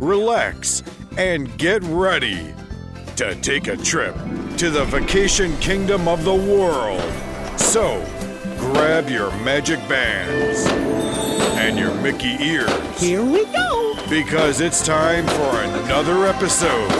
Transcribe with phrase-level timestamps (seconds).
[0.00, 0.82] Relax,
[1.18, 2.54] and get ready
[3.16, 4.14] to take a trip
[4.56, 7.02] to the vacation kingdom of the world.
[7.60, 8.02] So,
[8.58, 10.66] grab your magic bands
[11.58, 12.70] and your Mickey ears.
[12.98, 13.94] Here we go.
[14.08, 16.92] Because it's time for another episode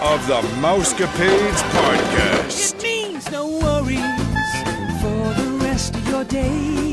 [0.00, 2.74] of the Mousecapades Podcast.
[2.74, 4.00] It means no worries
[5.02, 6.89] for the rest of your days.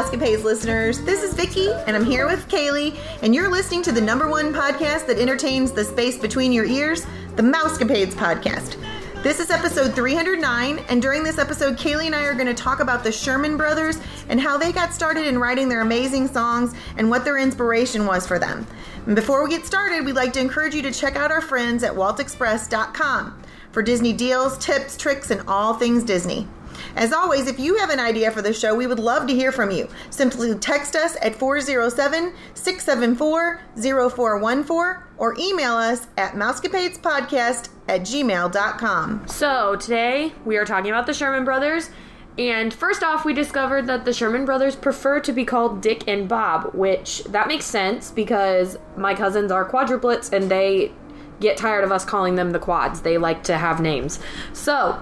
[0.00, 0.98] Mousecapades listeners.
[1.02, 4.50] This is Vicky, and I'm here with Kaylee, and you're listening to the number one
[4.50, 7.04] podcast that entertains the space between your ears,
[7.36, 8.82] the Mousecapades Podcast.
[9.22, 12.80] This is episode 309, and during this episode, Kaylee and I are going to talk
[12.80, 13.98] about the Sherman Brothers
[14.30, 18.26] and how they got started in writing their amazing songs and what their inspiration was
[18.26, 18.66] for them.
[19.04, 21.84] And before we get started, we'd like to encourage you to check out our friends
[21.84, 26.48] at waltexpress.com for Disney deals, tips, tricks, and all things Disney.
[26.96, 29.52] As always, if you have an idea for the show, we would love to hear
[29.52, 29.88] from you.
[30.10, 39.28] Simply text us at 407 674 0414 or email us at mousecapadespodcast at gmail.com.
[39.28, 41.90] So today we are talking about the Sherman Brothers.
[42.38, 46.28] And first off, we discovered that the Sherman Brothers prefer to be called Dick and
[46.28, 50.92] Bob, which that makes sense because my cousins are quadruplets and they
[51.40, 53.02] get tired of us calling them the quads.
[53.02, 54.20] They like to have names.
[54.52, 55.00] So,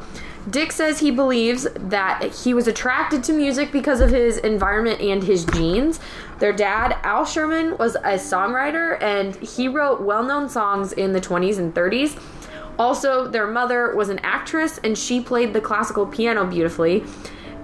[0.50, 5.22] Dick says he believes that he was attracted to music because of his environment and
[5.22, 5.98] his genes.
[6.38, 11.20] Their dad, Al Sherman, was a songwriter and he wrote well known songs in the
[11.20, 12.20] 20s and 30s.
[12.78, 17.04] Also, their mother was an actress and she played the classical piano beautifully.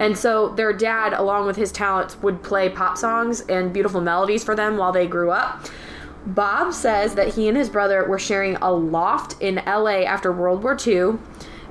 [0.01, 4.43] And so their dad, along with his talents, would play pop songs and beautiful melodies
[4.43, 5.67] for them while they grew up.
[6.27, 10.65] Bob says that he and his brother were sharing a loft in LA after World
[10.65, 11.19] War II.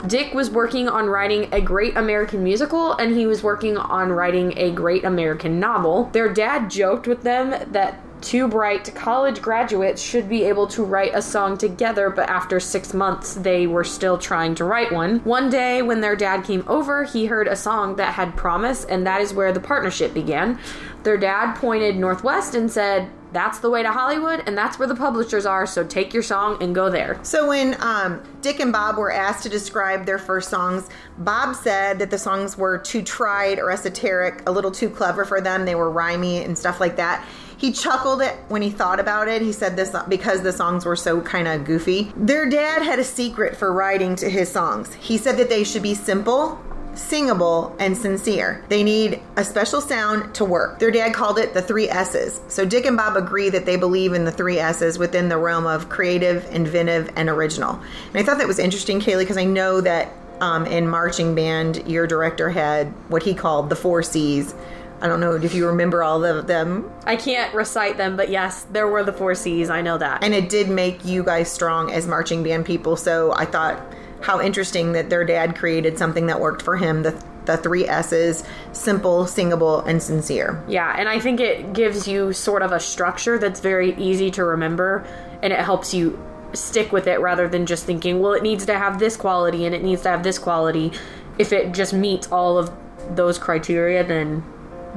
[0.07, 4.53] Dick was working on writing a great American musical, and he was working on writing
[4.57, 6.09] a great American novel.
[6.11, 11.11] Their dad joked with them that two bright college graduates should be able to write
[11.13, 15.19] a song together, but after six months, they were still trying to write one.
[15.19, 19.07] One day, when their dad came over, he heard a song that had promise, and
[19.07, 20.59] that is where the partnership began.
[21.03, 24.95] Their dad pointed northwest and said, that's the way to Hollywood, and that's where the
[24.95, 25.65] publishers are.
[25.65, 27.19] So take your song and go there.
[27.23, 31.99] So when um, Dick and Bob were asked to describe their first songs, Bob said
[31.99, 35.65] that the songs were too tried or esoteric, a little too clever for them.
[35.65, 37.25] They were rhymey and stuff like that.
[37.57, 39.41] He chuckled it when he thought about it.
[39.41, 42.11] He said this because the songs were so kind of goofy.
[42.17, 44.93] Their dad had a secret for writing to his songs.
[44.95, 46.61] He said that they should be simple,
[46.95, 48.63] singable, and sincere.
[48.69, 50.79] They need a special sound to work.
[50.79, 52.41] Their dad called it the three S's.
[52.47, 55.65] So Dick and Bob agree that they believe in the three S's within the realm
[55.65, 57.79] of creative, inventive, and original.
[58.07, 61.87] And I thought that was interesting, Kaylee, because I know that um, in marching band,
[61.87, 64.53] your director had what he called the four C's.
[65.01, 66.89] I don't know if you remember all of them.
[67.05, 69.69] I can't recite them, but yes, there were the four C's.
[69.69, 70.23] I know that.
[70.23, 72.95] And it did make you guys strong as marching band people.
[72.95, 73.81] So I thought
[74.23, 77.03] how interesting that their dad created something that worked for him.
[77.03, 80.63] The the three S's: simple, singable, and sincere.
[80.67, 84.45] Yeah, and I think it gives you sort of a structure that's very easy to
[84.45, 85.05] remember,
[85.41, 86.17] and it helps you
[86.53, 89.73] stick with it rather than just thinking, well, it needs to have this quality and
[89.73, 90.91] it needs to have this quality.
[91.37, 92.71] If it just meets all of
[93.15, 94.43] those criteria, then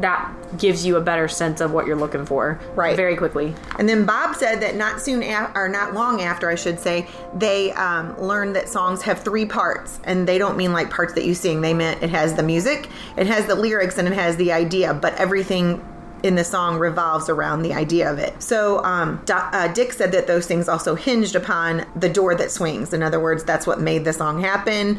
[0.00, 2.96] that gives you a better sense of what you're looking for Right.
[2.96, 6.54] very quickly And then Bob said that not soon, af- or not long after, I
[6.54, 10.90] should say, they um, learned that songs have three parts, and they don't mean like
[10.90, 11.60] parts that you sing.
[11.60, 14.94] They meant it has the music, it has the lyrics, and it has the idea.
[14.94, 15.84] But everything
[16.22, 18.42] in the song revolves around the idea of it.
[18.42, 22.50] So um, Do- uh, Dick said that those things also hinged upon the door that
[22.50, 22.92] swings.
[22.94, 24.98] In other words, that's what made the song happen.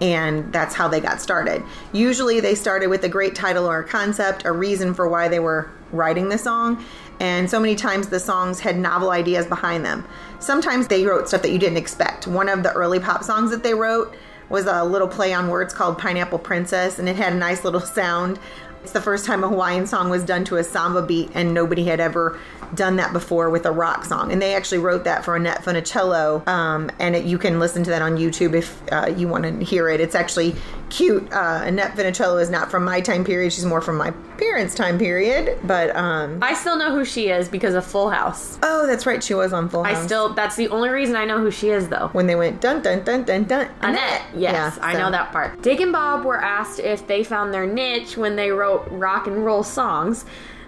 [0.00, 1.62] And that's how they got started.
[1.92, 5.40] Usually, they started with a great title or a concept, a reason for why they
[5.40, 6.84] were writing the song.
[7.20, 10.06] And so many times the songs had novel ideas behind them.
[10.38, 12.26] Sometimes they wrote stuff that you didn't expect.
[12.28, 14.14] One of the early pop songs that they wrote
[14.48, 17.80] was a little play on words called Pineapple Princess, and it had a nice little
[17.98, 18.38] sound.
[18.82, 21.84] It's the first time a Hawaiian song was done to a samba beat, and nobody
[21.84, 22.38] had ever
[22.74, 24.32] done that before with a rock song.
[24.32, 27.90] And they actually wrote that for Annette Funicello, um, and it, you can listen to
[27.90, 30.00] that on YouTube if uh, you want to hear it.
[30.00, 30.54] It's actually
[30.90, 31.32] cute.
[31.32, 34.98] Uh, Annette Funicello is not from my time period; she's more from my parents' time
[34.98, 35.58] period.
[35.64, 38.58] But um, I still know who she is because of Full House.
[38.62, 39.96] oh, that's right, she was on Full House.
[39.98, 42.08] I still, that's the only reason I know who she is, though.
[42.12, 45.32] when they went dun dun dun dun dun Annette, yes, Yeah, I so- know that
[45.32, 45.60] part.
[45.62, 49.44] Dick and Bob were asked if they found their niche when they wrote rock and
[49.44, 50.24] roll songs.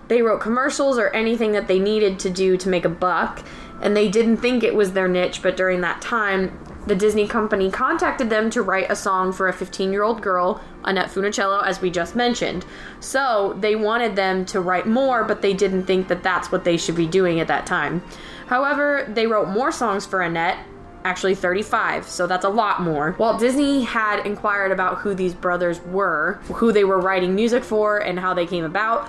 [0.09, 3.45] They wrote commercials or anything that they needed to do to make a buck,
[3.81, 7.71] and they didn't think it was their niche, but during that time, the Disney company
[7.71, 11.81] contacted them to write a song for a 15 year old girl, Annette Funicello, as
[11.81, 12.65] we just mentioned.
[13.01, 16.77] So they wanted them to write more, but they didn't think that that's what they
[16.77, 18.03] should be doing at that time.
[18.47, 20.59] However, they wrote more songs for Annette,
[21.05, 23.15] actually 35, so that's a lot more.
[23.19, 27.99] Walt Disney had inquired about who these brothers were, who they were writing music for,
[27.99, 29.09] and how they came about.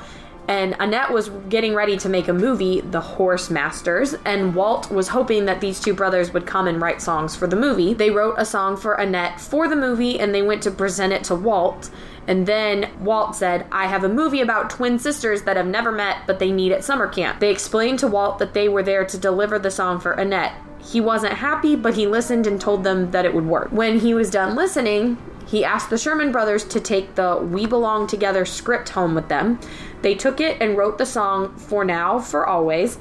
[0.52, 5.08] And Annette was getting ready to make a movie, The Horse Masters, and Walt was
[5.08, 7.94] hoping that these two brothers would come and write songs for the movie.
[7.94, 11.24] They wrote a song for Annette for the movie and they went to present it
[11.24, 11.90] to Walt.
[12.28, 16.28] And then Walt said, I have a movie about twin sisters that have never met,
[16.28, 17.40] but they meet at summer camp.
[17.40, 20.54] They explained to Walt that they were there to deliver the song for Annette.
[20.84, 23.72] He wasn't happy, but he listened and told them that it would work.
[23.72, 25.18] When he was done listening,
[25.48, 29.60] he asked the Sherman brothers to take the We Belong Together script home with them.
[30.02, 32.98] They took it and wrote the song For Now, For Always.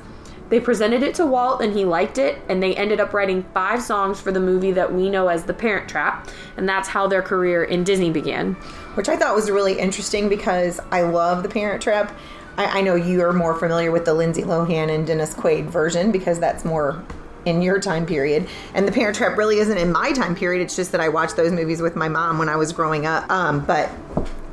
[0.49, 3.81] They presented it to Walt and he liked it, and they ended up writing five
[3.83, 7.23] songs for the movie that we know as The Parent Trap, and that's how their
[7.23, 8.57] career in Disney began.
[8.95, 12.17] which I thought was really interesting because I love the Parent Trap.
[12.57, 16.11] I, I know you are more familiar with the Lindsay Lohan and Dennis Quaid version
[16.11, 17.03] because that's more
[17.45, 18.49] in your time period.
[18.75, 20.63] And the Parent Trap really isn't in my time period.
[20.63, 23.31] It's just that I watched those movies with my mom when I was growing up.
[23.31, 23.91] Um, but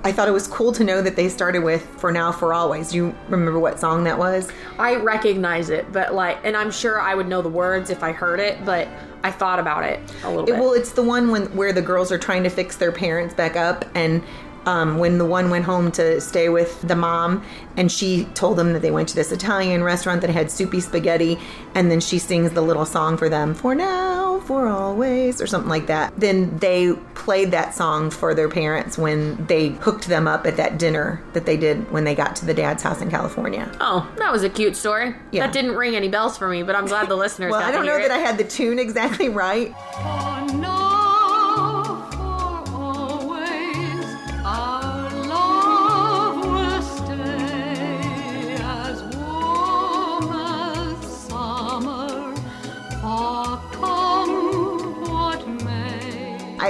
[0.03, 2.91] I thought it was cool to know that they started with "For Now, For Always."
[2.91, 4.49] Do you remember what song that was?
[4.79, 8.13] I recognize it, but like, and I'm sure I would know the words if I
[8.13, 8.87] heard it, but
[9.23, 10.59] I thought about it a little It, bit.
[10.59, 13.57] well, it's the one when where the girls are trying to fix their parents back
[13.57, 14.23] up, and
[14.67, 17.43] um, when the one went home to stay with the mom,
[17.77, 21.39] and she told them that they went to this Italian restaurant that had soupy spaghetti,
[21.73, 25.69] and then she sings the little song for them, "For now, for always," or something
[25.69, 26.13] like that.
[26.17, 30.77] Then they played that song for their parents when they hooked them up at that
[30.77, 33.71] dinner that they did when they got to the dad's house in California.
[33.79, 35.15] oh, that was a cute story.
[35.31, 35.45] Yeah.
[35.45, 37.85] That didn't ring any bells for me, but I'm glad the listeners Well, I don't
[37.85, 38.19] know hear that.
[38.19, 39.73] I had the tune exactly right.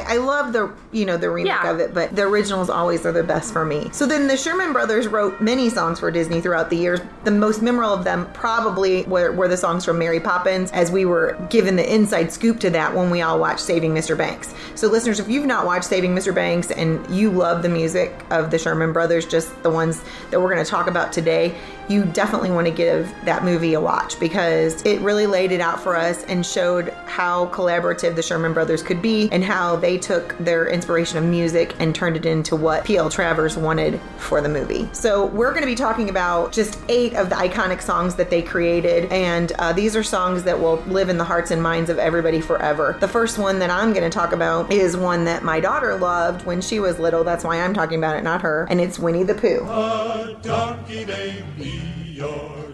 [0.08, 1.70] I, love the you know the remake Yeah.
[1.70, 3.90] of it, but the originals always are the best for me.
[3.92, 7.00] So then the Sherman Brothers wrote many songs for Disney throughout the years.
[7.26, 11.04] The most memorable of them probably were, were the songs from Mary Poppins, as we
[11.06, 14.18] were given the inside scoop to that when we all watched Saving Mr.
[14.18, 14.54] Banks.
[14.76, 16.34] So listeners, if you've not watched Saving Mr.
[16.34, 20.02] Banks and you love the music of the Sherman Brothers, just the ones
[20.32, 21.54] that we're going to talk about today,
[21.90, 25.80] you definitely want to give that movie a watch because it really laid it out
[25.82, 30.38] for us and showed how collaborative the Sherman Brothers could be and how they took
[30.38, 33.10] their inspiration of music and turned it into what P.L.
[33.10, 34.88] Travers wanted for the movie.
[34.94, 38.44] So we're going to be talking about just eight of the iconic songs that they
[38.44, 41.98] created, and uh, these are songs that will live in the hearts and minds of
[41.98, 42.96] everybody forever.
[43.00, 46.46] The first one that I'm going to talk about is one that my daughter loved
[46.46, 47.24] when she was little.
[47.24, 49.66] That's why I'm talking about it, not her, and it's Winnie the Pooh.
[49.68, 51.06] A donkey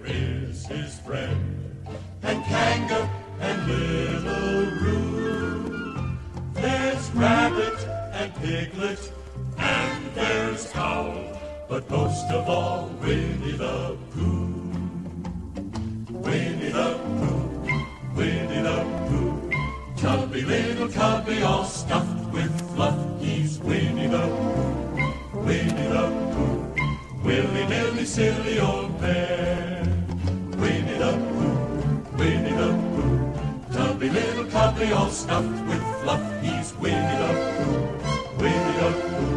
[0.06, 1.72] is his friend,
[2.22, 6.18] and Kanga and Little Roo.
[6.54, 9.12] There's Rabbit and Piglet,
[9.58, 11.14] and there's Owl,
[11.68, 14.54] but most of all, Winnie the Pooh.
[16.10, 19.52] Winnie the Pooh, Winnie the Pooh.
[19.98, 22.98] Chubby little cubby, all stuffed with fluff.
[23.20, 26.74] He's Winnie the Pooh, Winnie the Pooh.
[27.24, 29.84] Willy nilly, silly old bear.
[30.58, 33.74] Winnie the Pooh, Winnie the Pooh.
[33.74, 36.44] Tubby little cubby, all stuffed with fluff.
[36.44, 37.93] He's Winnie the Pooh,
[38.44, 39.33] Winnie the Pooh.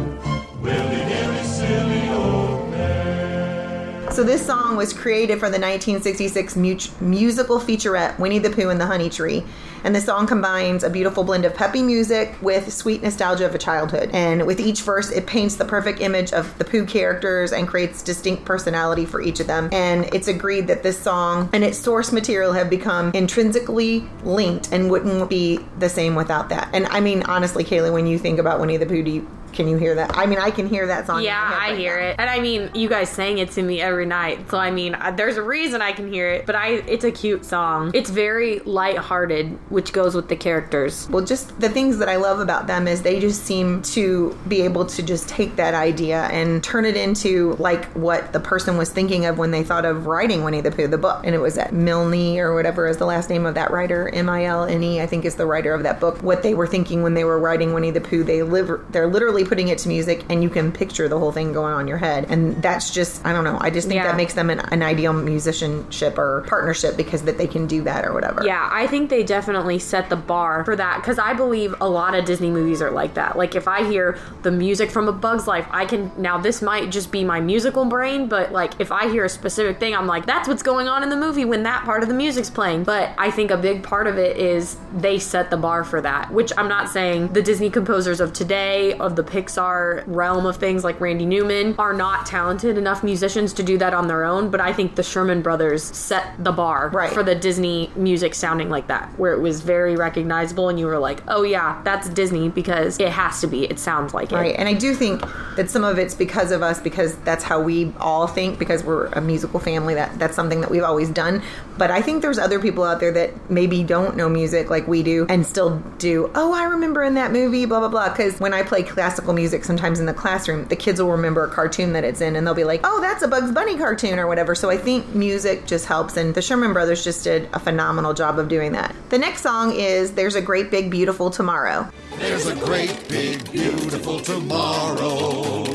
[4.17, 8.81] So this song was created for the 1966 mu- musical featurette Winnie the Pooh and
[8.81, 9.43] the Honey Tree.
[9.83, 13.59] And the song combines a beautiful blend of peppy music with sweet nostalgia of a
[13.59, 14.09] childhood.
[14.13, 18.01] And with each verse, it paints the perfect image of the Pooh characters and creates
[18.01, 19.69] distinct personality for each of them.
[19.71, 24.89] And it's agreed that this song and its source material have become intrinsically linked and
[24.89, 26.69] wouldn't be the same without that.
[26.73, 29.67] And I mean, honestly, Kaylee, when you think about Winnie the Pooh, do you, can
[29.67, 30.17] you hear that?
[30.17, 31.23] I mean, I can hear that song.
[31.23, 32.07] Yeah, I right hear now.
[32.07, 34.95] it, and I mean, you guys sang it to me every night, so I mean,
[35.15, 36.45] there's a reason I can hear it.
[36.45, 37.91] But I, it's a cute song.
[37.93, 41.09] It's very lighthearted, which goes with the characters.
[41.09, 44.61] Well, just the things that I love about them is they just seem to be
[44.61, 48.89] able to just take that idea and turn it into like what the person was
[48.89, 51.21] thinking of when they thought of writing Winnie the Pooh, the book.
[51.23, 54.29] And it was that Milne or whatever is the last name of that writer, M
[54.29, 56.21] I L N E, I think is the writer of that book.
[56.21, 59.36] What they were thinking when they were writing Winnie the Pooh, they live, they're literally
[59.45, 61.97] putting it to music, and you can picture the whole thing going on in your
[61.97, 62.25] head.
[62.29, 64.07] And that's just, I don't know, I just think Yeah.
[64.07, 68.05] that makes them an, an ideal musicianship or partnership because that they can do that
[68.05, 68.43] or whatever.
[68.45, 72.15] Yeah, I think they definitely set the bar for that because I believe a lot
[72.15, 73.37] of Disney movies are like that.
[73.37, 76.89] Like, if I hear the music from A Bug's Life, I can now this might
[76.91, 80.25] just be my musical brain, but like if I hear a specific thing, I'm like,
[80.25, 82.83] that's what's going on in the movie when that part of the music's playing.
[82.83, 86.31] But I think a big part of it is they set the bar for that,
[86.31, 90.83] which I'm not saying the Disney composers of today, of the Pixar realm of things
[90.83, 94.59] like Randy Newman, are not talented enough musicians to do that on their own, but
[94.61, 97.11] I think the Sherman brothers set the bar Right.
[97.11, 100.99] for the Disney music sounding like that, where it was very recognizable and you were
[100.99, 103.65] like, oh yeah, that's Disney because it has to be.
[103.65, 104.35] It sounds like it.
[104.35, 104.55] Right.
[104.57, 105.21] And I do think
[105.55, 109.07] that some of it's because of us, because that's how we all think, because we're
[109.07, 109.93] a musical family.
[109.95, 111.41] That that's something that we've always done.
[111.77, 115.03] But I think there's other people out there that maybe don't know music like we
[115.03, 116.31] do and still do.
[116.35, 118.09] Oh, I remember in that movie, blah blah blah.
[118.09, 121.49] Because when I play classical music, sometimes in the classroom, the kids will remember a
[121.49, 124.27] cartoon that it's in, and they'll be like, "Oh, that's a Bugs Bunny cartoon" or
[124.27, 124.55] whatever.
[124.55, 128.39] So I think music just helps, and the Sherman Brothers just did a phenomenal job
[128.39, 128.95] of doing that.
[129.09, 131.87] The next song is "There's a Great Big Beautiful Tomorrow."
[132.19, 135.65] There's a great big beautiful tomorrow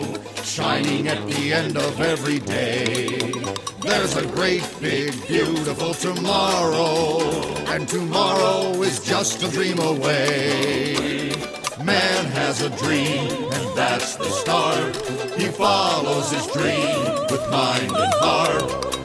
[0.42, 3.32] shining at the end of every day.
[3.80, 7.20] There's a great big beautiful tomorrow,
[7.68, 11.61] and tomorrow is just a dream away.
[11.84, 14.94] Man has a dream, and that's the start.
[15.36, 19.01] He follows his dream with mind and heart.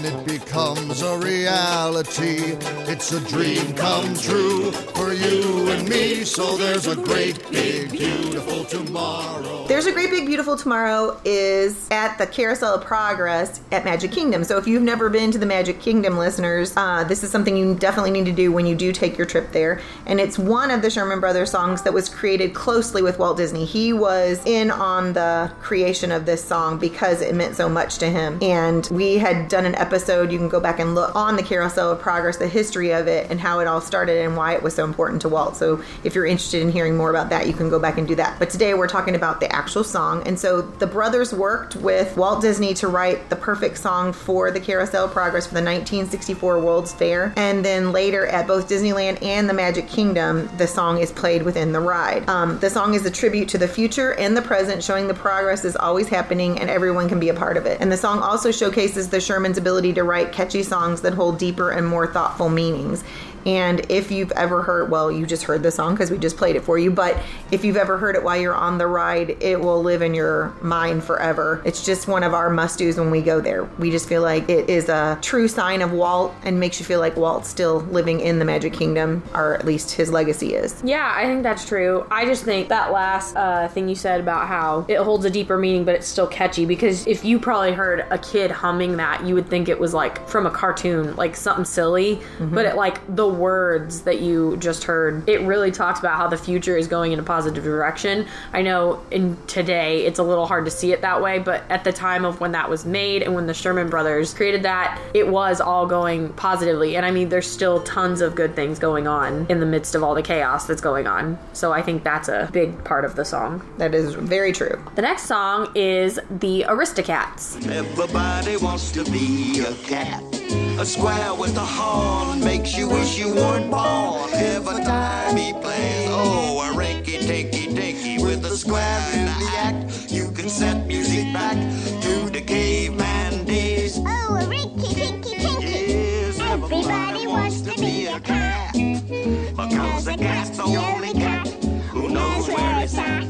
[0.00, 2.56] It becomes a reality,
[2.90, 6.24] it's a dream come true for you and me.
[6.24, 9.52] So there's a great big beautiful tomorrow.
[9.68, 14.44] There's a Great Big Beautiful Tomorrow is at the Carousel of Progress at Magic Kingdom.
[14.44, 17.74] So if you've never been to the Magic Kingdom, listeners, uh, this is something you
[17.76, 19.80] definitely need to do when you do take your trip there.
[20.04, 23.64] And it's one of the Sherman Brothers songs that was created closely with Walt Disney.
[23.64, 28.10] He was in on the creation of this song because it meant so much to
[28.10, 28.38] him.
[28.42, 31.90] And we had done an episode, you can go back and look on the Carousel
[31.90, 34.74] of Progress, the history of it and how it all started and why it was
[34.74, 35.56] so important to Walt.
[35.56, 38.14] So if you're interested in hearing more about that, you can go back and do
[38.14, 38.38] that.
[38.38, 40.22] But today we're talking about the actual song.
[40.24, 44.60] And so the brothers worked with Walt Disney to write the perfect song for the
[44.60, 47.32] Carousel of Progress for the 1964 World's Fair.
[47.36, 51.72] And then later at both Disneyland and the Magic Kingdom, the song is played within
[51.72, 52.28] the ride.
[52.28, 55.64] Um, the song is a tribute to the future and the present, showing the progress
[55.64, 57.80] is always happening and everyone can be a part of it.
[57.80, 61.70] And the song also showcases the Sherman's ability to write catchy songs that hold deeper
[61.70, 63.04] and more thoughtful meanings.
[63.46, 66.56] And if you've ever heard, well, you just heard the song because we just played
[66.56, 67.20] it for you, but
[67.50, 70.54] if you've ever heard it while you're on the ride, it will live in your
[70.60, 71.62] mind forever.
[71.64, 73.64] It's just one of our must do's when we go there.
[73.78, 77.00] We just feel like it is a true sign of Walt and makes you feel
[77.00, 80.80] like Walt's still living in the Magic Kingdom, or at least his legacy is.
[80.84, 82.06] Yeah, I think that's true.
[82.10, 85.58] I just think that last uh, thing you said about how it holds a deeper
[85.58, 86.64] meaning, but it's still catchy.
[86.64, 90.26] Because if you probably heard a kid humming that, you would think it was like
[90.28, 92.20] from a cartoon, like something silly.
[92.40, 96.36] But it like the words that you just heard, it really talks about how the
[96.36, 98.26] future is going in a positive direction.
[98.52, 101.84] I know in today it's a little hard to see it that way, but at
[101.84, 105.28] the time of when that was made and when the Sherman brothers created that, it
[105.28, 106.96] was all going positively.
[106.96, 110.02] And I mean, there's still tons of good things going on in the midst of
[110.02, 111.38] all the chaos that's going on.
[111.52, 113.66] So I think that's a big part of the song.
[113.78, 114.82] That is very true.
[114.94, 117.66] The next song is the Aristocats.
[117.68, 120.41] Everybody wants to be a cat.
[120.80, 124.30] A square with a horn makes you wish you weren't born.
[124.34, 130.10] Every time he plays, oh, a rinky tinky dinky with a square in the act.
[130.10, 131.56] You can set music back
[132.02, 133.98] to the caveman days.
[133.98, 135.92] Oh, a rinky tinky tinky.
[135.92, 138.72] Yes, Everybody wants to be a cat.
[138.74, 141.48] Because the cat's the only cat
[141.92, 143.24] who knows where it's at.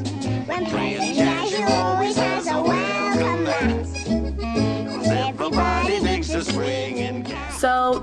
[0.47, 1.12] When playing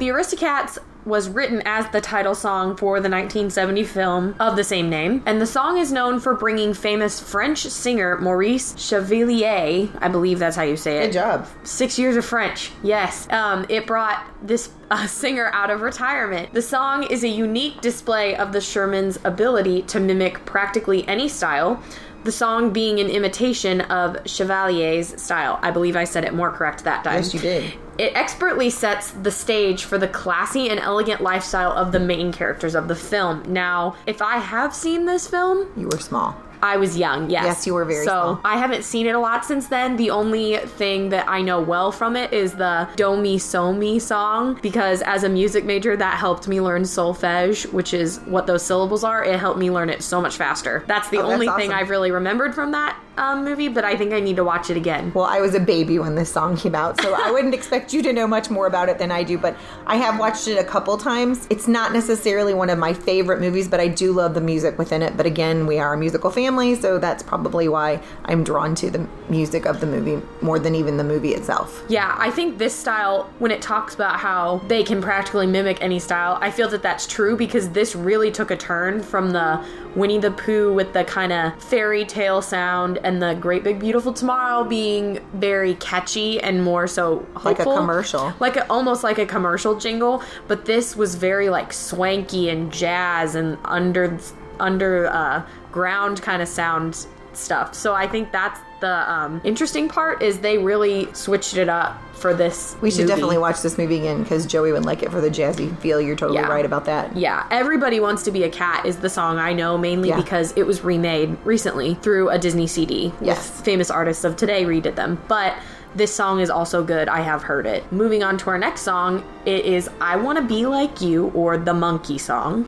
[0.09, 5.23] Aristocats was written as the title song for the 1970 film of the same name,
[5.25, 10.55] and the song is known for bringing famous French singer Maurice Chevalier, I believe that's
[10.55, 11.07] how you say it.
[11.07, 11.47] Good job.
[11.63, 13.27] Six years of French, yes.
[13.31, 16.53] Um, it brought this uh, singer out of retirement.
[16.53, 21.81] The song is a unique display of the Sherman's ability to mimic practically any style.
[22.23, 25.57] The song being an imitation of Chevalier's style.
[25.61, 27.15] I believe I said it more correct that time.
[27.15, 27.73] Yes, you did.
[27.97, 32.75] It expertly sets the stage for the classy and elegant lifestyle of the main characters
[32.75, 33.43] of the film.
[33.47, 36.35] Now, if I have seen this film, You were small.
[36.61, 37.43] I was young, yes.
[37.45, 38.41] Yes, you were very So small.
[38.43, 39.95] I haven't seen it a lot since then.
[39.97, 43.99] The only thing that I know well from it is the Do Mi So Mi
[43.99, 48.63] song because as a music major, that helped me learn solfege, which is what those
[48.63, 49.23] syllables are.
[49.23, 50.83] It helped me learn it so much faster.
[50.87, 51.71] That's the Oh, that's only thing.
[51.71, 54.77] I've really remembered from that um, movie, but I think I need to watch it
[54.77, 55.11] again.
[55.13, 58.01] Well, I was a baby when this song came out, so I wouldn't expect you
[58.03, 60.63] to know much more about it than I do, but I have watched it a
[60.63, 61.45] couple times.
[61.49, 65.01] It's not necessarily one of my favorite movies, but I do love the music within
[65.01, 65.17] it.
[65.17, 69.07] But again, we are a musical family, so that's probably why I'm drawn to the
[69.29, 71.83] music of the movie more than even the movie itself.
[71.89, 75.99] Yeah, I think this style, when it talks about how they can practically mimic any
[75.99, 79.63] style, I feel that that's true because this really took a turn from the
[79.95, 84.13] Winnie the Pooh with the kind of fairy tale sound and the Great Big Beautiful
[84.13, 88.31] Tomorrow being very catchy and more so Like a commercial.
[88.39, 90.21] like a, almost like a commercial jingle.
[90.47, 94.19] But this was very like swanky and jazz and under
[94.59, 97.73] under uh, ground kind of sound stuff.
[97.73, 102.33] So I think that's the um, interesting part is they really switched it up for
[102.33, 102.75] this.
[102.81, 103.09] We should movie.
[103.09, 105.99] definitely watch this movie again because Joey would like it for the jazzy feel.
[106.01, 106.47] You're totally Yeah.
[106.49, 107.15] right about that.
[107.15, 110.17] Yeah, Everybody Wants to Be a Cat is the song I know mainly Yeah.
[110.17, 113.13] because it was remade recently through a Disney CD.
[113.19, 113.61] with Yes.
[113.61, 115.17] Famous artists of today redid them.
[115.27, 115.53] But
[115.95, 117.07] this song is also good.
[117.09, 117.83] I have heard it.
[117.91, 121.57] Moving on to our next song, it is I Want to Be Like You or
[121.57, 122.67] the Monkey Song.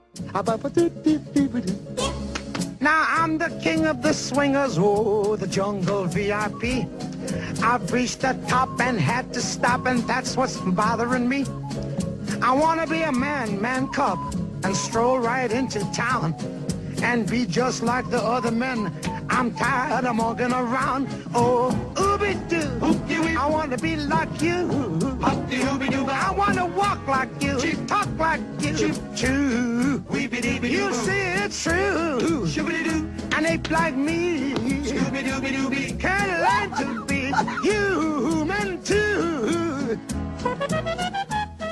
[2.79, 6.88] Now I'm the king of the swingers, oh, the jungle VIP.
[7.63, 11.46] I've reached the top and had to stop, and that's what's bothering me.
[12.42, 14.20] I wanna be a man, man cub,
[14.63, 16.36] and stroll right into town
[17.04, 18.92] and be just like the other men.
[19.30, 21.08] I'm tired of walking around.
[21.34, 22.68] Oh, ooby doo.
[23.38, 24.70] I wanna be like you.
[25.24, 27.57] I wanna walk like you,
[27.88, 28.94] talk like you.
[29.16, 30.03] Choo.
[30.12, 32.48] You see it's true.
[33.34, 34.53] An ape like me
[36.00, 37.11] Can't learn to
[37.61, 40.00] human too.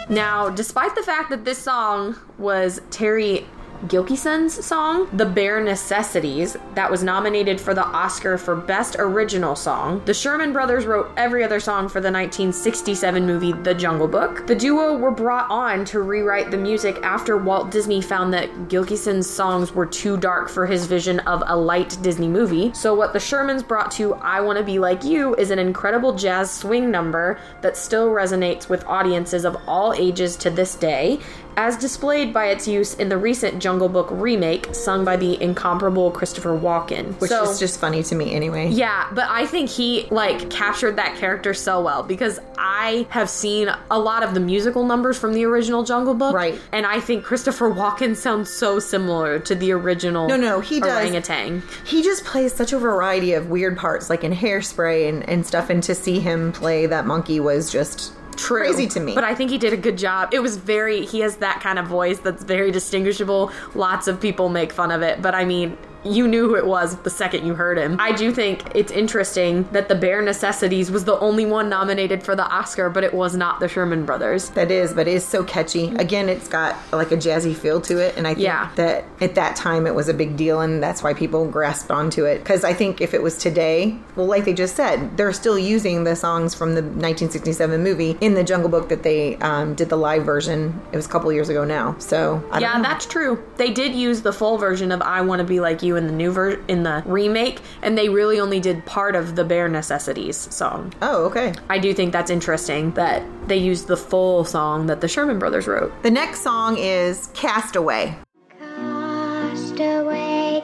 [0.09, 3.45] Now, despite the fact that this song was Terry
[3.87, 10.01] Gilkyson's song, The Bare Necessities, that was nominated for the Oscar for Best Original Song,
[10.03, 14.45] the Sherman Brothers wrote every other song for the 1967 movie The Jungle Book.
[14.47, 19.29] The duo were brought on to rewrite the music after Walt Disney found that Gilkyson's
[19.29, 22.73] songs were too dark for his vision of a light Disney movie.
[22.73, 26.13] So, what the Shermans brought to I Want to Be Like You is an incredible
[26.13, 31.19] jazz swing number that still resonates with audiences of all ages to this day,
[31.59, 36.09] as displayed by its use in the recent Jungle Book remake sung by the incomparable
[36.09, 37.19] Christopher Walken.
[37.19, 38.69] Which So- is just funny to me anyway.
[38.69, 43.69] yeah, but I think he like captured that character so well because I have seen
[43.91, 46.57] a lot of the musical numbers from the original Jungle Book, Right.
[46.71, 50.29] And I think Christopher Walken sounds so similar to the original.
[50.29, 50.89] No, no, he does.
[50.89, 51.61] orangutan.
[51.83, 55.69] He just plays such a variety of weird parts, like in Hairspray and, and stuff.
[55.69, 58.59] And to see him play that monkey was just True.
[58.61, 59.15] crazy to me.
[59.15, 60.33] But I think he did a good job.
[60.33, 63.51] It was very, he has that kind of voice that's very distinguishable.
[63.75, 66.95] Lots of people make fun of it, but I mean, you knew who it was
[66.97, 67.97] the second you heard him.
[67.99, 72.35] I do think it's interesting that The Bare Necessities was the only one nominated for
[72.35, 74.49] the Oscar, but it was not the Sherman Brothers.
[74.51, 75.87] that is, but it is so catchy.
[75.95, 78.69] Again, it's got like a jazzy feel to it, and I think Yeah.
[78.75, 82.25] that at that time it was a big deal, and that's why people grasped onto
[82.25, 82.39] it.
[82.39, 86.03] Because I think if it was today, well, like they just said, they're still using
[86.03, 89.97] the songs from the 1967 movie in the Jungle Book that they um, did the
[89.97, 90.79] live version.
[90.91, 92.83] It was a couple years ago now, so I don't Yeah, know.
[92.83, 93.43] that's true.
[93.57, 96.13] They did use the full version of "I Want to Be Like You" in the
[96.13, 100.37] new ver- in the remake, and they really only did part of the Bare Necessities
[100.53, 100.93] song.
[101.01, 101.53] Oh, okay.
[101.69, 105.67] I do think that's interesting that they used the full song that the Sherman Brothers
[105.67, 105.91] wrote.
[106.03, 108.15] The next song is Castaway.
[109.49, 110.63] Cast away,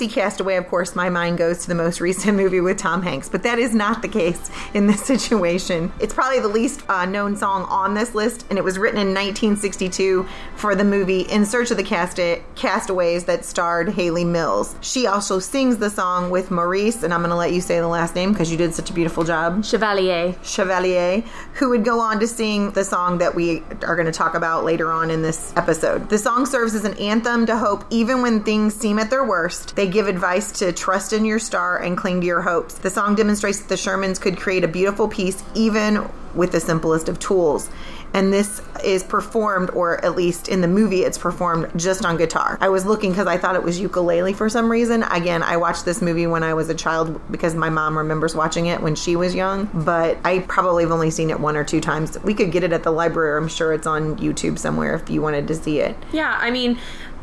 [0.00, 3.28] see Castaway, of course, my mind goes to the most recent movie with Tom Hanks,
[3.28, 5.92] but that is not the case in this situation.
[6.00, 9.08] It's probably the least uh, known song on this list, and it was written in
[9.08, 10.26] 1962
[10.60, 14.74] for the movie In Search of the Casta- Castaways that starred Hayley Mills.
[14.82, 17.88] She also sings the song with Maurice, and I'm going to let you say the
[17.88, 19.64] last name because you did such a beautiful job.
[19.64, 20.36] Chevalier.
[20.42, 24.34] Chevalier, who would go on to sing the song that we are going to talk
[24.34, 26.10] about later on in this episode.
[26.10, 29.76] The song serves as an anthem to hope even when things seem at their worst.
[29.76, 32.74] They give advice to trust in your star and cling to your hopes.
[32.74, 37.08] The song demonstrates that the Shermans could create a beautiful piece even with the simplest
[37.08, 37.70] of tools.
[38.12, 42.58] And this is performed, or at least in the movie, it's performed just on guitar.
[42.60, 45.04] I was looking because I thought it was ukulele for some reason.
[45.04, 48.66] Again, I watched this movie when I was a child because my mom remembers watching
[48.66, 51.80] it when she was young, but I probably have only seen it one or two
[51.80, 52.18] times.
[52.24, 53.40] We could get it at the library.
[53.40, 55.96] I'm sure it's on YouTube somewhere if you wanted to see it.
[56.12, 56.78] Yeah, I mean,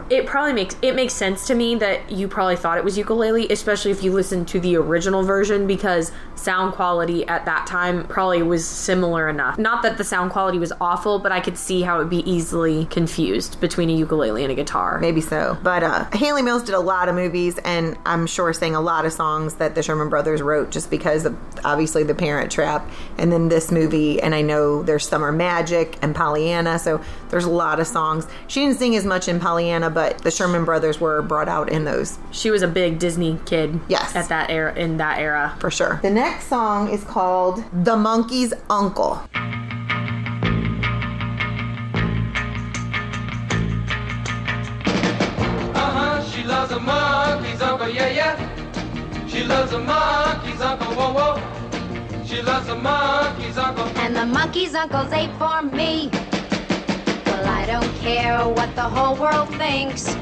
[0.10, 3.48] it probably makes it makes sense to me that you probably thought it was ukulele,
[3.50, 8.42] especially if you listen to the original version because sound quality at that time probably
[8.42, 9.58] was similar enough.
[9.58, 12.86] Not that the sound quality was awful, but I could see how it'd be easily
[12.86, 15.00] confused between a ukulele and a guitar.
[15.00, 15.58] Maybe so.
[15.62, 19.06] But uh, Hayley Mills did a lot of movies, and I'm sure sang a lot
[19.06, 23.32] of songs that the Sherman Brothers wrote just because of obviously The Parent Trap, and
[23.32, 24.22] then this movie.
[24.22, 28.28] And I know there's Summer Magic and Pollyanna, so there's a lot of songs.
[28.48, 31.86] She didn't sing as much in Pollyanna, but the Sherman Brothers were brought out in
[31.86, 33.80] those She was a big Disney kid.
[33.88, 34.16] Yes.
[34.16, 35.56] At that era in that era.
[35.60, 36.00] for sure.
[36.02, 39.22] The next song is called The Monkey's Uncle.
[45.76, 49.28] Uh-huh, she loves a monkey's uncle, yeah, yeah.
[49.28, 52.24] She loves a monkey's uncle, whoa, whoa.
[52.26, 53.86] She loves a monkey's uncle.
[53.98, 56.10] And the monkey's uncle's ate for me.
[57.68, 60.16] Well, I don't care what the whole world thinks.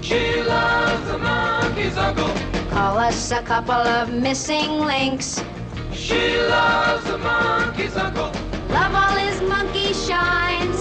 [0.00, 2.32] She loves the monkey's uncle.
[2.70, 5.44] Call us a couple of missing links.
[5.92, 8.32] She loves the monkey's uncle.
[8.70, 10.80] Love all his monkey shines.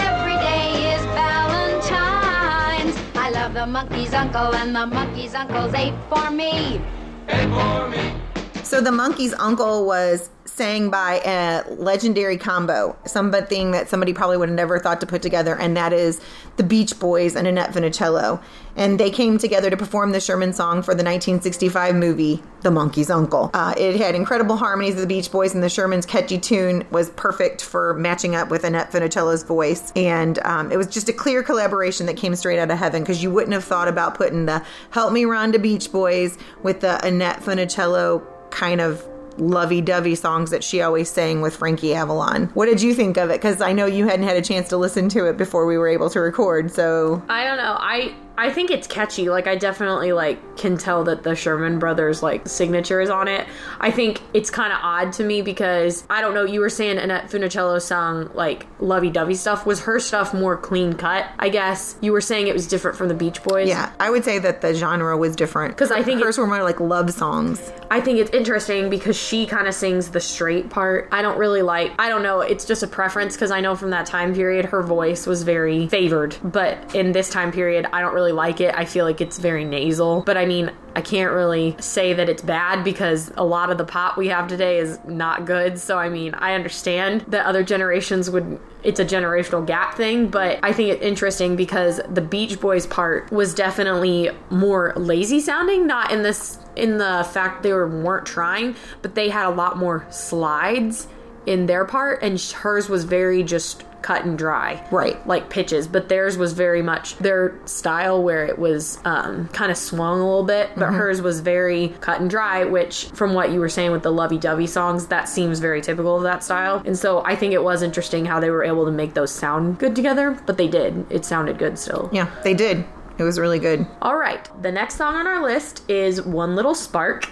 [0.00, 2.96] Every day is Valentine's.
[3.14, 6.80] I love the monkey's uncle, and the monkey's uncle's ate for me.
[7.28, 8.14] And for me.
[8.62, 14.50] So the monkey's uncle was sang by a legendary combo, something that somebody probably would
[14.50, 16.20] have never thought to put together, and that is
[16.58, 18.42] the Beach Boys and Annette Funicello.
[18.76, 23.08] And they came together to perform the Sherman song for the 1965 movie The Monkey's
[23.08, 23.50] Uncle.
[23.54, 27.08] Uh, it had incredible harmonies of the Beach Boys, and the Sherman's catchy tune was
[27.08, 29.92] perfect for matching up with Annette Funicello's voice.
[29.96, 33.22] And um, it was just a clear collaboration that came straight out of heaven because
[33.22, 37.40] you wouldn't have thought about putting the Help Me Rhonda Beach Boys with the Annette
[37.40, 39.06] Funicello kind of
[39.40, 42.46] lovey-dovey songs that she always sang with Frankie Avalon.
[42.54, 43.34] What did you think of it?
[43.34, 45.88] Because I know you hadn't had a chance to listen to it before we were
[45.88, 46.70] able to record.
[46.70, 47.76] So I don't know.
[47.78, 49.28] I I think it's catchy.
[49.28, 53.46] Like I definitely like can tell that the Sherman Brothers like signature is on it.
[53.78, 56.44] I think it's kind of odd to me because I don't know.
[56.44, 59.66] You were saying Annette Funicello song like lovey-dovey stuff.
[59.66, 61.26] Was her stuff more clean cut?
[61.38, 63.68] I guess you were saying it was different from the Beach Boys.
[63.68, 66.46] yeah, I would say that the genre was different because I think hers it- were
[66.46, 67.70] more like love songs.
[67.90, 71.08] I think it's interesting because she kind of sings the straight part.
[71.12, 73.90] I don't really like, I don't know, it's just a preference because I know from
[73.90, 76.36] that time period her voice was very favored.
[76.44, 78.74] But in this time period, I don't really like it.
[78.74, 80.22] I feel like it's very nasal.
[80.22, 83.84] But I mean, I can't really say that it's bad because a lot of the
[83.84, 85.78] pop we have today is not good.
[85.78, 90.58] So I mean, I understand that other generations would it's a generational gap thing, but
[90.62, 96.10] I think it's interesting because the Beach Boys part was definitely more lazy sounding, not
[96.10, 100.06] in this in the fact they were, weren't trying, but they had a lot more
[100.10, 101.08] slides
[101.46, 104.82] in their part and hers was very just cut and dry.
[104.90, 105.24] Right.
[105.26, 109.76] like pitches but theirs was very much their style where it was um, kind of
[109.76, 113.60] swung a little bit but hers was very cut and dry which from what you
[113.60, 116.82] were saying with the lovey-dovey songs that seems very typical of that style.
[116.86, 119.78] And so i think it was interesting how they were able to make those sound
[119.78, 121.04] good together but they did.
[121.10, 122.08] It sounded good still.
[122.12, 122.84] Yeah, they did.
[123.18, 123.86] It was really good.
[124.00, 124.48] all right.
[124.62, 127.26] The next song on our list is one little spark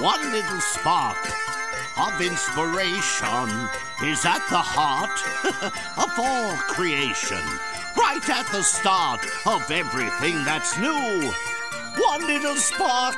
[0.00, 1.18] One little spark
[1.98, 3.68] of inspiration
[4.04, 5.10] is at the heart
[5.98, 7.42] of all creation,
[7.96, 11.32] right at the start of everything that's new.
[12.00, 13.16] One little spark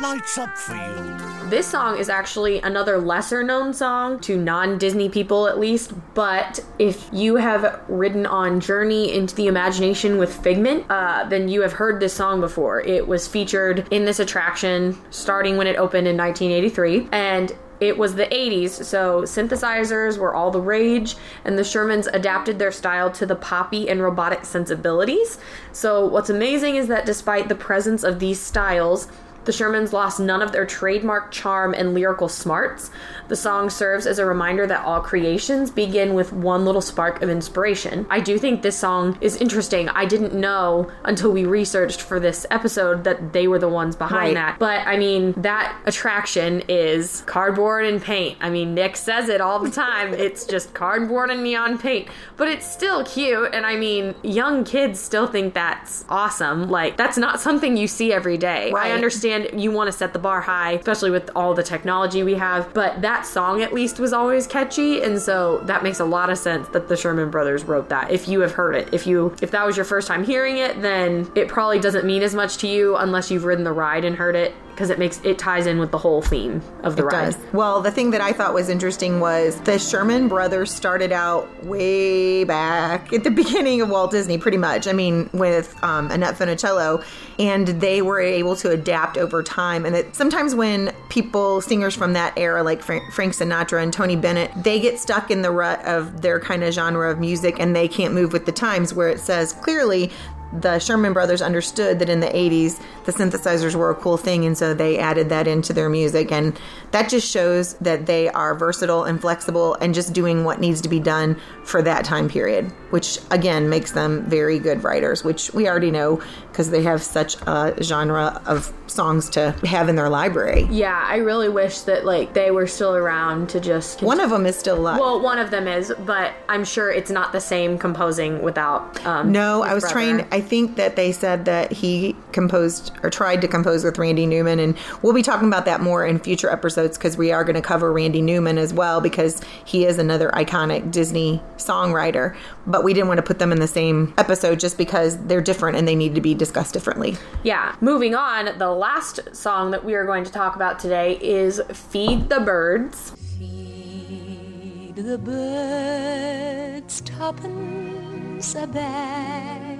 [0.00, 1.29] lights up for you.
[1.50, 5.92] This song is actually another lesser known song to non Disney people, at least.
[6.14, 11.62] But if you have ridden on Journey into the Imagination with Figment, uh, then you
[11.62, 12.82] have heard this song before.
[12.82, 17.08] It was featured in this attraction starting when it opened in 1983.
[17.10, 22.58] And it was the 80s, so synthesizers were all the rage, and the Shermans adapted
[22.58, 25.38] their style to the poppy and robotic sensibilities.
[25.72, 29.08] So, what's amazing is that despite the presence of these styles,
[29.44, 32.90] the Shermans lost none of their trademark charm and lyrical smarts.
[33.28, 37.30] The song serves as a reminder that all creations begin with one little spark of
[37.30, 38.06] inspiration.
[38.10, 39.88] I do think this song is interesting.
[39.90, 44.20] I didn't know until we researched for this episode that they were the ones behind
[44.20, 44.34] Right.
[44.34, 44.58] that.
[44.58, 48.36] But I mean, that attraction is cardboard and paint.
[48.40, 50.12] I mean, Nick says it all the time.
[50.26, 53.54] it's just cardboard and neon paint, but it's still cute.
[53.54, 56.68] And I mean, young kids still think that's awesome.
[56.68, 58.72] Like, that's not something you see every day.
[58.72, 58.90] Right.
[58.90, 62.34] I understand you want to set the bar high, especially with all the technology we
[62.34, 65.02] have, but that song at least was always catchy.
[65.02, 68.10] And so that makes a lot of sense that the Sherman brothers wrote that.
[68.10, 70.82] If you have heard it, if you, if that was your first time hearing it,
[70.82, 74.16] then it probably doesn't mean as much to you unless you've ridden the ride and
[74.16, 77.12] heard it because it makes it ties in with the whole theme of the It
[77.12, 77.24] ride.
[77.26, 77.38] does.
[77.52, 82.44] Well, the thing that I thought was interesting was the Sherman brothers started out way
[82.44, 84.88] back at the beginning of Walt Disney, pretty much.
[84.88, 87.04] I mean, with um, Annette Funicello,
[87.38, 89.84] and they were able to adapt over time.
[89.84, 94.16] And it, sometimes when people, singers from that era, like Frank, Frank Sinatra and Tony
[94.16, 97.76] Bennett, they get stuck in the rut of their kind of genre of music and
[97.76, 100.10] they can't move with the times, where it says clearly
[100.52, 104.58] the Sherman brothers understood that in the 80s the synthesizers were a cool thing and
[104.58, 106.58] so they added that into their music and
[106.90, 110.88] that just shows that they are versatile and flexible and just doing what needs to
[110.88, 115.68] be done for that time period which again makes them very good writers which we
[115.68, 120.66] already know because they have such a genre of songs to have in their library
[120.70, 124.46] Yeah, I really wish that like they were still around to just one of them
[124.46, 127.78] is still alive Well, one of them is, but I'm sure it's not the same
[127.78, 129.04] composing without.
[129.06, 129.92] Um, No, I was brother.
[129.92, 130.28] trying.
[130.32, 134.58] I think that they said that he composed or tried to compose with Randy Newman,
[134.58, 137.62] and we'll be talking about that more in future episodes because we are going to
[137.62, 142.36] cover Randy Newman as well because he is another iconic Disney songwriter.
[142.66, 145.76] But we didn't want to put them in the same episode just because they're different
[145.76, 147.16] and they need to be discussed differently.
[147.42, 147.74] Yeah.
[147.80, 152.28] Moving on, the last song that we are going to talk about today is "Feed
[152.28, 159.79] the Birds." Feed the birds tuppence a bag,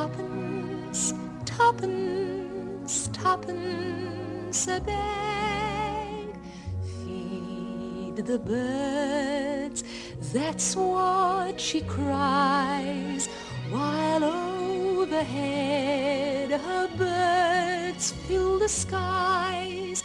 [0.00, 1.12] tuppence,
[1.44, 6.26] tuppence, tuppence a bag.
[7.04, 9.84] Feed the birds,
[10.32, 13.28] that's what she cries,
[13.68, 15.70] while overhead
[16.50, 20.02] her birds fill the skies.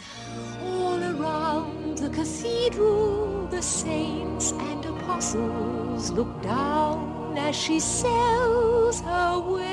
[0.62, 9.72] All around the cathedral, the saints and apostles look down as she sells her wares.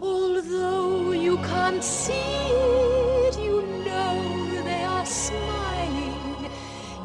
[0.00, 6.50] Although you can't see it, you know they are smiling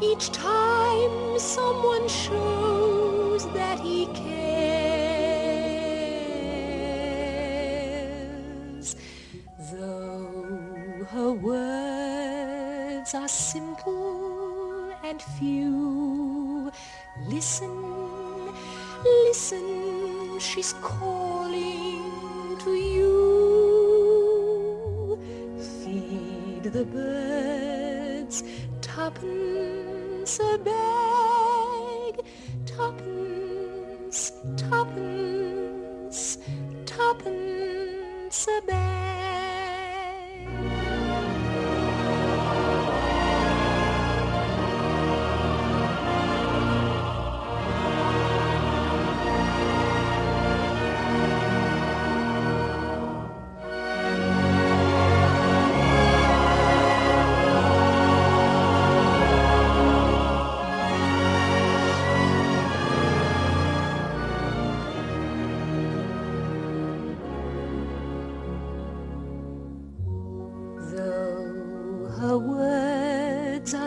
[0.00, 4.54] each time someone shows that he cares.
[9.72, 16.43] Though her words are simple and few,
[17.28, 18.52] listen,
[19.04, 23.14] listen, she's calling to you.
[25.58, 28.42] Feed the birds,
[28.80, 31.23] tuppence a bag,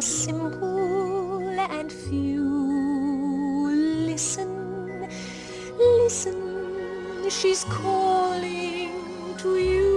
[0.08, 2.46] simple and few,
[4.08, 5.06] listen,
[5.78, 8.94] listen, she's calling
[9.38, 9.92] to you.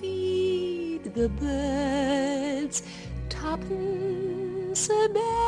[0.00, 2.82] Feed the birds,
[3.28, 5.45] tuppence a bag,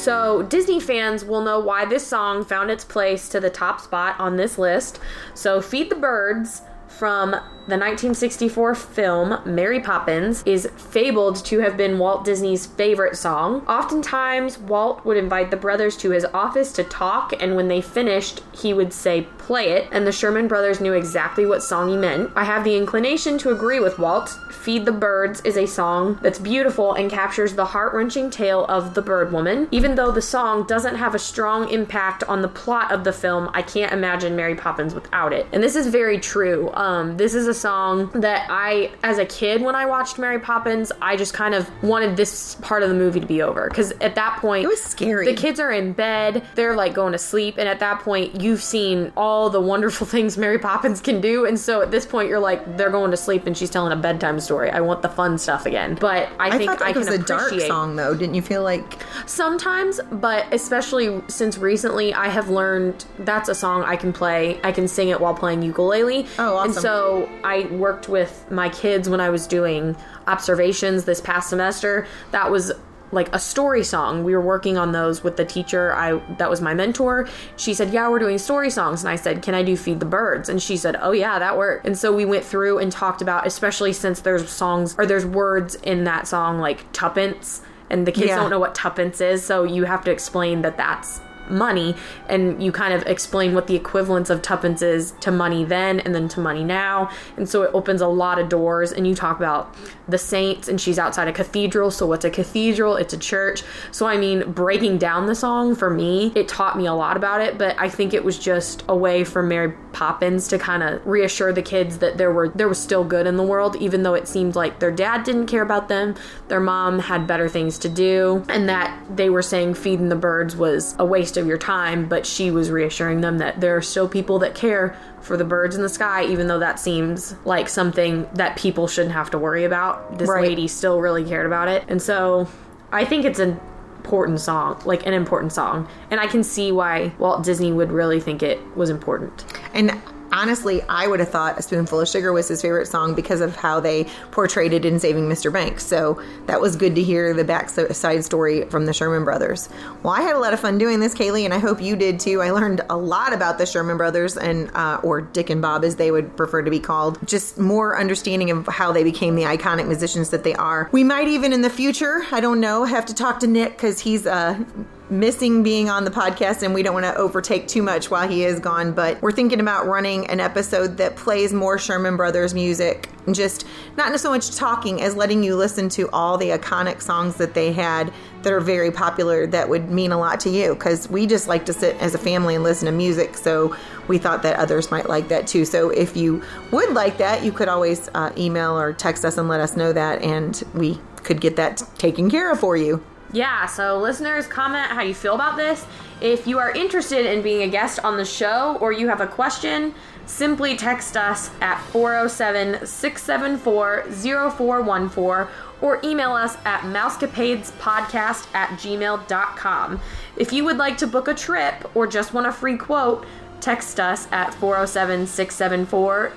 [0.00, 4.18] So, Disney fans will know why this song found its place to the top spot
[4.18, 4.98] on this list.
[5.34, 6.62] So, Feed the Birds
[7.00, 7.34] from
[7.70, 13.64] the 1964 film Mary Poppins is fabled to have been Walt Disney's favorite song.
[13.66, 18.42] Oftentimes, Walt would invite the brothers to his office to talk, and when they finished,
[18.52, 22.30] he would say, Play it, and the Sherman brothers knew exactly what song he meant.
[22.36, 24.36] I have the inclination to agree with Walt.
[24.50, 28.94] Feed the Birds is a song that's beautiful and captures the heart wrenching tale of
[28.94, 29.68] the bird woman.
[29.70, 33.50] Even though the song doesn't have a strong impact on the plot of the film,
[33.54, 35.46] I can't imagine Mary Poppins without it.
[35.52, 36.70] And this is very true.
[36.74, 40.40] Um, Um, this is a song that I, as a kid, when I watched Mary
[40.40, 43.68] Poppins, I just kind of wanted this part of the movie to be over.
[43.68, 45.26] Because at that point, it was scary.
[45.26, 48.62] The kids are in bed, they're like going to sleep, and at that point, you've
[48.62, 51.46] seen all the wonderful things Mary Poppins can do.
[51.46, 53.96] And so at this point, you're like, they're going to sleep and she's telling a
[53.96, 54.70] bedtime story.
[54.70, 55.96] I want the fun stuff again.
[56.00, 58.14] But I think thought that I can was a dark song, though.
[58.14, 63.84] Didn't you feel like Sometimes, but especially since recently, I have learned that's a song
[63.84, 64.60] I can play.
[64.64, 66.26] I can sing it while playing ukulele.
[66.38, 66.70] Oh, awesome.
[66.70, 72.06] And so I worked with my kids when I was doing observations this past semester.
[72.30, 72.72] That was
[73.12, 74.22] like a story song.
[74.22, 75.92] We were working on those with the teacher.
[75.92, 77.28] I that was my mentor.
[77.56, 80.06] She said, "Yeah, we're doing story songs." And I said, "Can I do Feed the
[80.06, 83.20] Birds?" And she said, "Oh yeah, that worked." And so we went through and talked
[83.20, 88.12] about especially since there's songs or there's words in that song like tuppence and the
[88.12, 88.36] kids Yeah.
[88.36, 91.94] don't know what tuppence is, so you have to explain that that's money
[92.28, 96.14] and you kind of explain what the equivalence of tuppence is to money then and
[96.14, 97.10] then to money now.
[97.36, 99.74] And so it opens a lot of doors and you talk about
[100.08, 102.96] the saints and she's outside a cathedral so what's a cathedral?
[102.96, 103.62] It's a church.
[103.92, 107.40] So i mean breaking down the song for me it taught me a lot about
[107.40, 111.04] it but i think it was just a way for mary poppins to kind of
[111.06, 114.14] reassure the kids that there were there was still good in the world even though
[114.14, 116.14] it seemed like their dad didn't care about them
[116.48, 120.56] their mom had better things to do and that they were saying feeding the birds
[120.56, 124.08] was a waste of your time but she was reassuring them that there are still
[124.08, 128.26] people that care for the birds in the sky even though that seems like something
[128.34, 130.18] that people shouldn't have to worry about.
[130.18, 130.42] This Right.
[130.42, 131.84] lady still really cared about it.
[131.88, 132.48] And so
[132.92, 133.60] i think it's an
[133.98, 135.86] important song like an important song.
[136.10, 139.44] And i can see why walt disney would really think it was important.
[139.74, 140.00] And
[140.32, 143.56] honestly, I would have thought A Spoonful of Sugar was his favorite song because of
[143.56, 145.52] how they portrayed it in Saving Mr.
[145.52, 145.84] Banks.
[145.84, 149.68] So that was good to hear the backside story from the Sherman Brothers.
[150.02, 152.20] Well, I had a lot of fun doing this, Kaylee, and I hope you did
[152.20, 152.42] too.
[152.42, 155.96] I learned a lot about the Sherman Brothers and, uh, or Dick and Bob as
[155.96, 157.18] they would prefer to be called.
[157.26, 160.88] Just more understanding of how they became the iconic musicians that they are.
[160.92, 164.00] We might even in the future, I don't know, have to talk to Nick because
[164.00, 164.62] he's, uh,
[165.10, 168.44] missing being on the podcast and we don't want to overtake too much while he
[168.44, 173.08] is gone but we're thinking about running an episode that plays more sherman brothers music
[173.32, 177.54] just not so much talking as letting you listen to all the iconic songs that
[177.54, 181.26] they had that are very popular that would mean a lot to you because we
[181.26, 183.74] just like to sit as a family and listen to music so
[184.10, 185.64] we thought that others might like that too.
[185.64, 186.42] So if you
[186.72, 189.92] would like that you could always uh, email or text us and let us know
[189.92, 194.90] that and we could get that taken care of for you Yeah, so listeners, comment
[194.90, 195.86] how you feel about this.
[196.20, 199.26] If you are interested in being a guest on the show or you have a
[199.26, 199.94] question,
[200.26, 210.00] simply text us at 407 674 0414 or email us at mousecapadespodcast at gmail.com.
[210.36, 213.24] If you would like to book a trip or just want a free quote,
[213.60, 216.32] text us at 407 674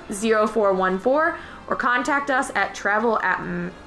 [0.48, 3.38] 0414 or contact us at travel at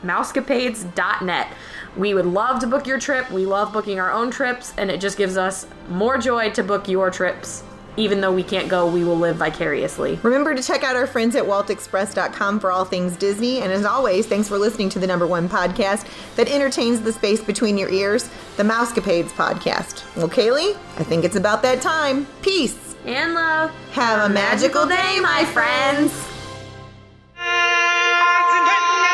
[0.03, 1.47] mousecapades.net.
[1.95, 3.29] We would love to book your trip.
[3.31, 6.87] We love booking our own trips, and it just gives us more joy to book
[6.87, 7.63] your trips.
[7.97, 10.19] Even though we can't go, we will live vicariously.
[10.21, 13.61] Remember to check out our friends at waltexpress.com for all things Disney.
[13.61, 17.41] And as always, thanks for listening to the number one podcast that entertains the space
[17.41, 20.03] between your ears, the Mousecapades podcast.
[20.15, 22.27] Well, Kaylee, I think it's about that time.
[22.43, 22.95] Peace.
[23.05, 23.71] And love.
[23.93, 26.36] Have a magical day, my friends.